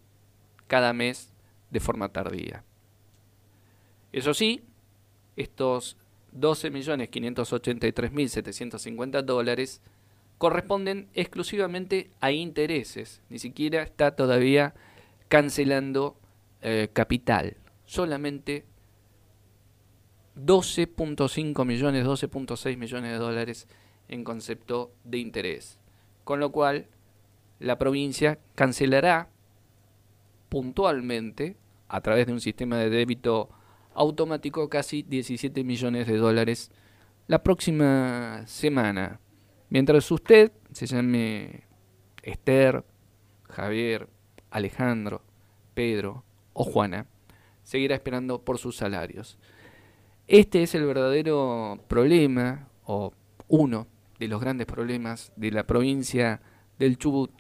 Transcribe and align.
cada 0.67 0.94
mes 0.94 1.33
de 1.71 1.81
forma 1.81 2.07
tardía. 2.07 2.63
Eso 4.13 4.33
sí, 4.33 4.63
estos 5.35 5.97
12.583.750 6.33 9.23
dólares 9.23 9.81
corresponden 10.38 11.09
exclusivamente 11.15 12.11
a 12.21 12.31
intereses, 12.31 13.21
ni 13.29 13.39
siquiera 13.39 13.83
está 13.83 14.15
todavía 14.15 14.73
cancelando 15.27 16.15
eh, 16.61 16.88
capital, 16.94 17.57
solamente 17.85 18.63
12.5 20.38 21.66
millones, 21.66 22.06
12.6 22.06 22.78
millones 22.78 23.12
de 23.12 23.18
dólares 23.18 23.68
en 24.07 24.23
concepto 24.23 24.91
de 25.03 25.18
interés, 25.19 25.79
con 26.23 26.40
lo 26.40 26.51
cual 26.51 26.88
la 27.59 27.78
provincia 27.78 28.40
cancelará 28.56 29.29
puntualmente 30.50 31.57
a 31.88 32.01
través 32.01 32.28
de 32.28 32.34
un 32.34 32.41
sistema 32.41 32.78
de 32.78 32.90
débito 32.90 33.50
automático 33.94 34.69
casi 34.69 35.03
17 35.03 35.63
millones 35.63 36.07
de 36.07 36.18
dólares 36.18 36.72
la 37.28 37.41
próxima 37.41 38.44
semana 38.45 39.19
Mientras 39.69 40.09
usted 40.12 40.51
se 40.72 40.85
llame 40.85 41.63
Esther, 42.22 42.85
Javier, 43.44 44.07
Alejandro, 44.51 45.24
Pedro 45.74 46.24
o 46.53 46.63
Juana, 46.63 47.07
seguirá 47.63 47.95
esperando 47.95 48.44
por 48.44 48.57
sus 48.59 48.78
salarios. 48.78 49.40
Este 50.28 50.63
es 50.63 50.74
el 50.74 50.86
verdadero 50.86 51.80
problema, 51.88 52.68
o 52.84 53.13
uno 53.47 53.88
de 54.18 54.28
los 54.28 54.41
grandes 54.41 54.66
problemas 54.66 55.31
de 55.36 55.52
la 55.52 55.68
provincia 55.68 56.41
del 56.80 56.97
Chubut. 56.97 57.31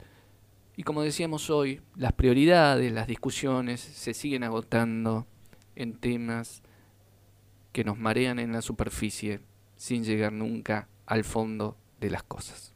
Y 0.75 0.83
como 0.83 1.01
decíamos 1.01 1.49
hoy, 1.49 1.81
las 1.95 2.13
prioridades, 2.13 2.91
las 2.91 3.07
discusiones 3.07 3.81
se 3.81 4.13
siguen 4.13 4.43
agotando 4.43 5.25
en 5.75 5.97
temas 5.97 6.61
que 7.71 7.83
nos 7.83 7.97
marean 7.97 8.37
en 8.37 8.51
la 8.51 8.61
superficie 8.61 9.39
sin 9.75 10.03
llegar 10.03 10.31
nunca 10.31 10.87
al 11.07 11.23
fondo 11.23 11.77
de 11.99 12.11
las 12.11 12.21
cosas. 12.21 12.75